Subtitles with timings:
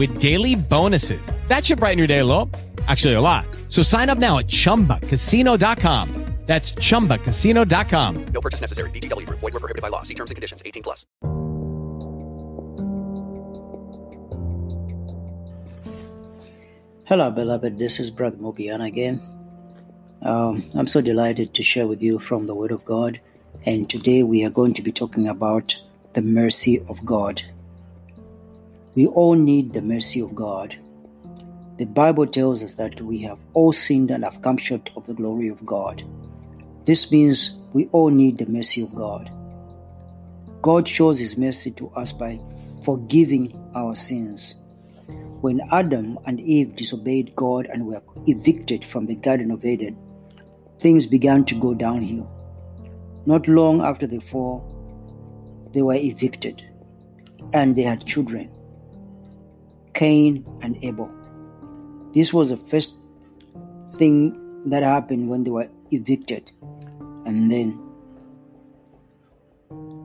[0.00, 1.30] with daily bonuses.
[1.48, 2.50] That should brighten your day a little.
[2.88, 3.44] Actually, a lot.
[3.68, 6.30] So sign up now at chumbacasino.com.
[6.46, 8.24] That's chumbacasino.com.
[8.34, 8.90] No purchase necessary.
[8.90, 9.38] VGW Group.
[9.38, 10.02] Void were prohibited by law.
[10.02, 10.62] See terms and conditions.
[10.66, 11.06] 18 plus.
[17.04, 17.78] Hello, beloved.
[17.78, 19.22] This is Brother Mubiana again.
[20.22, 23.20] Um, I'm so delighted to share with you from the Word of God.
[23.64, 25.80] And today we are going to be talking about
[26.14, 27.42] the mercy of God.
[29.00, 30.76] We all need the mercy of God.
[31.78, 35.14] The Bible tells us that we have all sinned and have come short of the
[35.14, 36.04] glory of God.
[36.84, 39.30] This means we all need the mercy of God.
[40.60, 42.38] God shows His mercy to us by
[42.84, 44.56] forgiving our sins.
[45.40, 49.98] When Adam and Eve disobeyed God and were evicted from the Garden of Eden,
[50.78, 52.30] things began to go downhill.
[53.24, 54.60] Not long after the fall,
[55.72, 56.68] they were evicted
[57.54, 58.54] and they had children
[59.94, 61.10] Cain and Abel.
[62.12, 62.94] This was the first
[63.94, 64.36] thing
[64.68, 66.50] that happened when they were evicted.
[67.26, 67.78] And then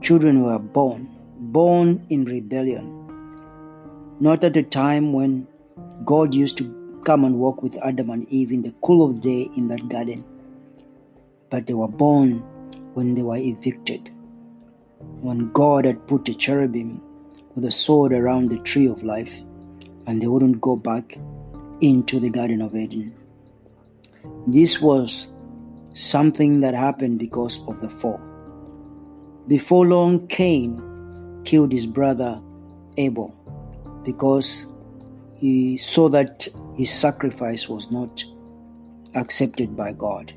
[0.00, 2.98] children were born, born in rebellion.
[4.20, 5.46] Not at a time when
[6.04, 9.20] God used to come and walk with Adam and Eve in the cool of the
[9.20, 10.24] day in that garden,
[11.50, 12.38] but they were born
[12.94, 14.10] when they were evicted.
[15.20, 17.02] When God had put a cherubim
[17.54, 19.42] with a sword around the tree of life,
[20.06, 21.16] and they wouldn't go back
[21.80, 23.14] into the Garden of Eden.
[24.46, 25.28] This was
[25.94, 28.20] something that happened because of the fall.
[29.48, 32.40] Before long, Cain killed his brother
[32.96, 33.34] Abel
[34.04, 34.68] because
[35.36, 36.46] he saw that
[36.76, 38.24] his sacrifice was not
[39.14, 40.32] accepted by God.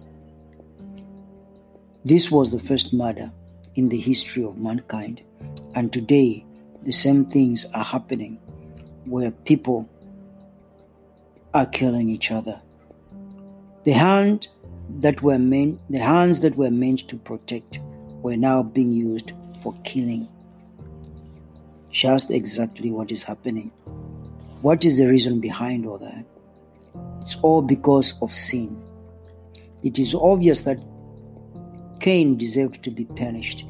[2.04, 3.32] This was the first murder
[3.76, 5.22] in the history of mankind,
[5.76, 6.46] and today
[6.82, 8.40] the same things are happening
[9.06, 9.90] where people
[11.54, 12.62] are killing each other.
[13.84, 14.48] The hand
[14.90, 17.80] that were meant, the hands that were meant to protect,
[18.22, 20.28] were now being used for killing.
[21.92, 23.72] Just exactly what is happening.
[24.62, 26.26] What is the reason behind all that?
[27.22, 28.84] It's all because of sin.
[29.84, 30.84] It is obvious that
[32.00, 33.66] Cain deserved to be punished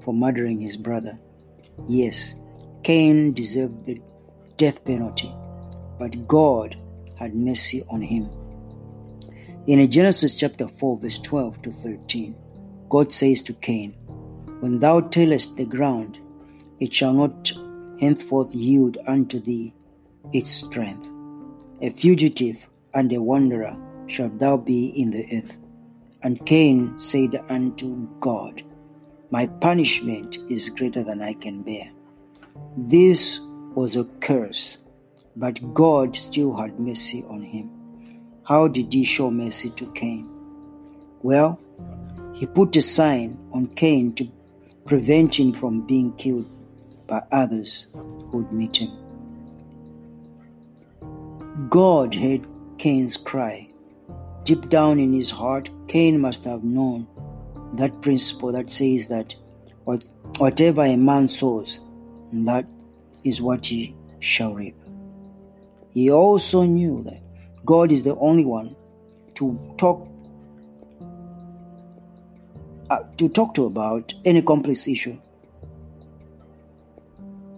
[0.00, 1.18] for murdering his brother.
[1.88, 2.34] Yes,
[2.82, 4.00] Cain deserved the
[4.56, 5.34] death penalty,
[5.98, 6.76] but God
[7.18, 8.30] had mercy on him.
[9.66, 12.36] In Genesis chapter 4, verse 12 to 13,
[12.88, 13.92] God says to Cain,
[14.60, 16.20] When thou tillest the ground,
[16.78, 17.52] it shall not
[18.00, 19.74] henceforth yield unto thee
[20.32, 21.10] its strength.
[21.82, 25.58] A fugitive and a wanderer shalt thou be in the earth.
[26.22, 28.62] And Cain said unto God,
[29.30, 31.90] My punishment is greater than I can bear.
[32.76, 33.40] This
[33.76, 34.78] was a curse,
[35.36, 37.70] but God still had mercy on him.
[38.42, 40.30] How did he show mercy to Cain?
[41.22, 41.60] Well,
[42.32, 44.26] he put a sign on Cain to
[44.86, 46.48] prevent him from being killed
[47.06, 48.90] by others who would meet him.
[51.68, 52.46] God heard
[52.78, 53.68] Cain's cry.
[54.44, 57.06] Deep down in his heart, Cain must have known
[57.74, 59.34] that principle that says that
[60.38, 61.80] whatever a man sows,
[62.32, 62.66] that
[63.26, 64.76] is what he shall reap.
[65.90, 67.20] He also knew that
[67.64, 68.76] God is the only one
[69.34, 70.08] to talk
[72.90, 75.18] uh, to talk to about any complex issue.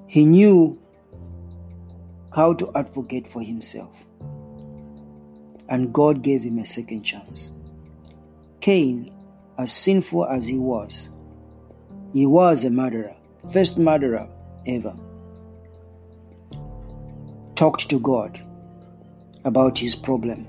[0.07, 0.79] He knew
[2.35, 3.93] how to advocate for himself.
[5.69, 7.53] And God gave him a second chance.
[8.61, 9.13] Cain,
[9.59, 11.11] as sinful as he was,
[12.15, 13.15] he was a murderer,
[13.53, 14.29] first murderer
[14.67, 14.97] ever.
[17.63, 18.41] Talked to God
[19.45, 20.47] about his problem.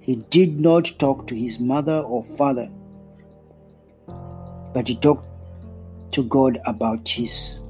[0.00, 2.70] He did not talk to his mother or father
[4.72, 5.28] but he talked
[6.12, 7.60] to God about his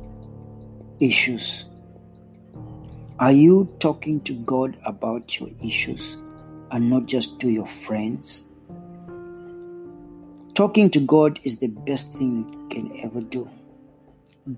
[1.00, 1.66] issues.
[3.18, 6.16] Are you talking to God about your issues
[6.70, 8.46] and not just to your friends?
[10.54, 13.48] Talking to God is the best thing you can ever do.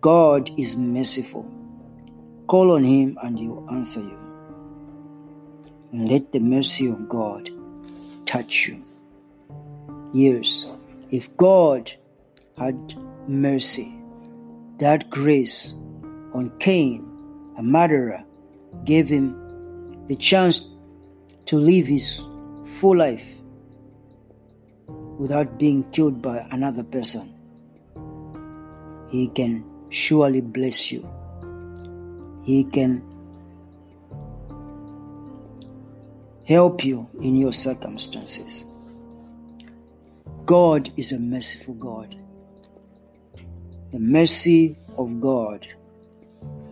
[0.00, 1.50] God is merciful.
[2.46, 4.18] Call on Him and He will answer you.
[5.92, 7.50] Let the mercy of God
[8.26, 8.84] touch you.
[10.12, 10.66] Yes,
[11.10, 11.92] if God
[12.58, 12.94] had
[13.28, 13.96] mercy,
[14.78, 15.74] that grace
[16.32, 17.10] on Cain,
[17.56, 18.24] a murderer,
[18.84, 20.68] gave him the chance
[21.46, 22.20] to live his
[22.66, 23.26] full life
[25.18, 27.32] without being killed by another person.
[29.10, 31.08] He can surely bless you.
[32.44, 33.02] He can
[36.46, 38.64] help you in your circumstances.
[40.44, 42.14] God is a merciful God.
[43.92, 45.66] The mercy of God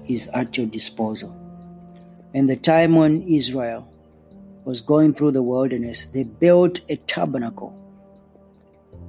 [0.09, 1.35] is at your disposal.
[2.35, 3.89] In the time when Israel
[4.65, 7.79] was going through the wilderness, they built a tabernacle.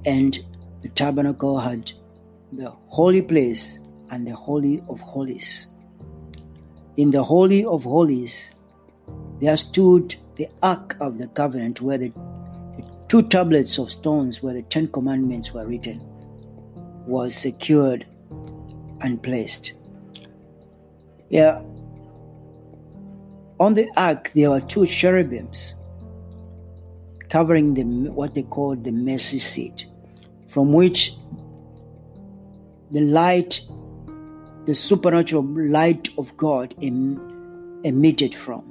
[0.06, 0.38] And
[0.80, 1.92] the tabernacle had
[2.52, 3.78] the holy place
[4.10, 5.66] and the Holy of Holies.
[6.96, 8.52] In the Holy of Holies,
[9.40, 14.54] there stood the Ark of the Covenant, where the, the two tablets of stones where
[14.54, 16.00] the Ten Commandments were written
[17.06, 18.06] was secured
[19.00, 19.72] and placed.
[21.28, 21.62] Yeah.
[23.60, 25.74] On the ark, there were two cherubims
[27.28, 27.82] covering the
[28.12, 29.86] what they called the mercy seat,
[30.48, 31.14] from which
[32.90, 33.60] the light,
[34.66, 38.70] the supernatural light of God em- emitted from.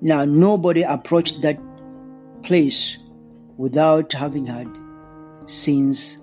[0.00, 1.60] Now, nobody approached that
[2.42, 2.98] place
[3.56, 4.78] without having had
[5.46, 6.18] sins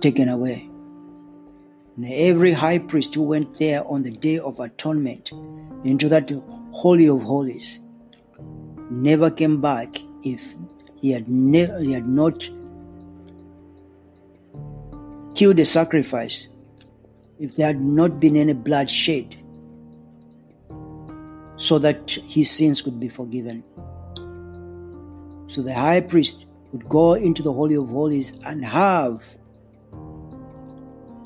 [0.00, 0.68] taken away.
[1.96, 5.32] And every high priest who went there on the day of atonement
[5.84, 6.30] into that
[6.72, 7.80] holy of holies
[8.90, 10.56] never came back if
[10.96, 12.48] he had never he had not
[15.34, 16.48] killed a sacrifice,
[17.38, 19.36] if there had not been any blood shed,
[21.56, 23.64] so that his sins could be forgiven.
[25.48, 29.24] So the high priest would go into the Holy of Holies and have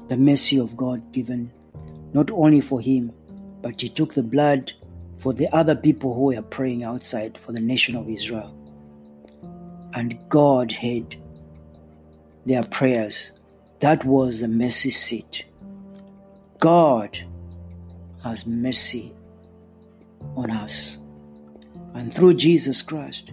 [0.08, 1.52] the mercy of God given
[2.12, 3.12] not only for him,
[3.62, 4.72] but he took the blood
[5.16, 8.52] for the other people who were praying outside for the nation of Israel.
[9.94, 11.16] And God heard
[12.44, 13.32] their prayers.
[13.81, 15.44] That was the mercy seat.
[16.58, 17.19] God
[18.23, 19.14] has mercy
[20.37, 20.99] on us.
[21.94, 23.32] And through Jesus Christ,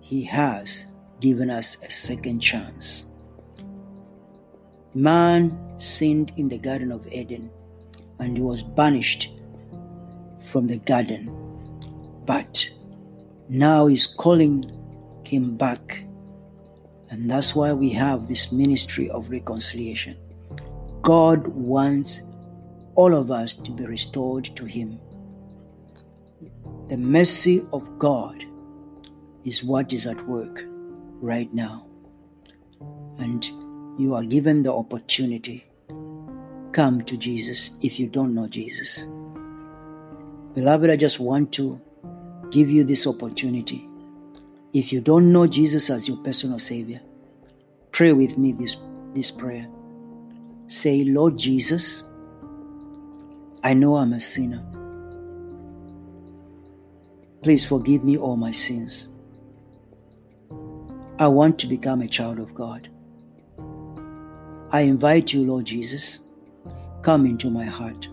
[0.00, 0.86] He has
[1.20, 3.06] given us a second chance.
[4.94, 7.50] Man sinned in the Garden of Eden
[8.18, 9.32] and he was banished
[10.38, 11.30] from the garden.
[12.26, 12.70] But
[13.48, 14.70] now he's calling
[15.26, 16.03] him back.
[17.14, 20.16] And that's why we have this ministry of reconciliation.
[21.02, 22.24] God wants
[22.96, 24.98] all of us to be restored to Him.
[26.88, 28.44] The mercy of God
[29.44, 30.64] is what is at work
[31.20, 31.86] right now.
[33.18, 33.44] And
[33.96, 35.64] you are given the opportunity.
[36.72, 39.06] Come to Jesus if you don't know Jesus.
[40.54, 41.80] Beloved, I just want to
[42.50, 43.88] give you this opportunity.
[44.72, 47.00] If you don't know Jesus as your personal Savior,
[47.94, 48.76] pray with me this,
[49.14, 49.68] this prayer.
[50.66, 52.02] Say, Lord Jesus,
[53.62, 54.60] I know I'm a sinner.
[57.42, 59.06] Please forgive me all my sins.
[61.20, 62.90] I want to become a child of God.
[64.72, 66.18] I invite you, Lord Jesus,
[67.02, 68.08] come into my heart.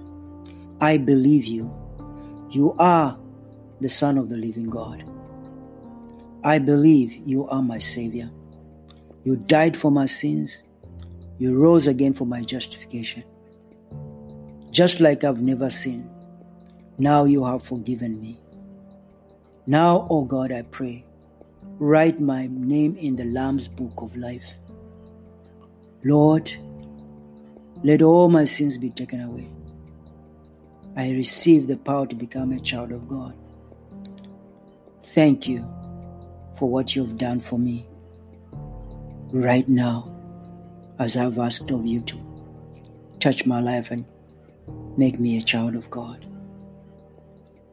[0.79, 1.75] I believe you.
[2.51, 3.17] You are
[3.79, 5.03] the Son of the living God.
[6.43, 8.29] I believe you are my Savior.
[9.23, 10.63] You died for my sins.
[11.37, 13.23] You rose again for my justification.
[14.71, 16.11] Just like I've never sinned,
[16.97, 18.39] now you have forgiven me.
[19.67, 21.05] Now, O oh God, I pray,
[21.77, 24.55] write my name in the Lamb's book of life.
[26.03, 26.51] Lord,
[27.83, 29.49] let all my sins be taken away.
[30.95, 33.35] I receive the power to become a child of God.
[35.03, 35.61] Thank you
[36.57, 37.85] for what you've done for me
[39.31, 40.11] right now
[40.99, 42.17] as I've asked of you to
[43.19, 44.05] touch my life and
[44.97, 46.25] make me a child of God.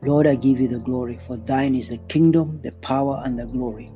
[0.03, 3.47] Lord, I give you the glory, for thine is the kingdom, the power, and the
[3.47, 3.91] glory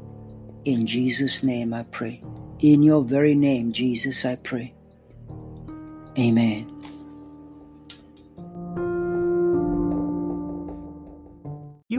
[0.64, 2.22] In Jesus' name I pray.
[2.60, 4.74] In your very name, Jesus, I pray.
[6.16, 6.71] Amen.